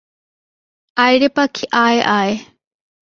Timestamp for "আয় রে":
0.97-1.29